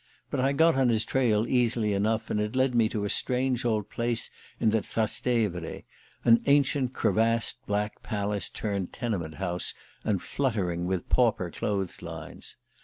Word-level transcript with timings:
But 0.31 0.39
I 0.39 0.51
got 0.51 0.73
on 0.75 0.89
his 0.89 1.05
trail 1.05 1.47
easily 1.47 1.93
enough, 1.93 2.31
and 2.31 2.41
it 2.41 2.55
led 2.55 2.73
me 2.73 2.89
to 2.89 3.05
a 3.05 3.07
strange 3.11 3.63
old 3.65 3.91
place 3.91 4.31
in 4.59 4.71
the 4.71 4.81
Trastevere, 4.81 5.83
an 6.25 6.41
ancient 6.47 6.91
crevassed 6.93 7.59
black 7.67 8.01
palace 8.01 8.49
turned 8.49 8.93
tenement 8.93 9.35
house, 9.35 9.75
and 10.03 10.19
fluttering 10.19 10.87
with 10.87 11.07
pauper 11.09 11.51
clothes 11.51 12.01
lines. 12.01 12.55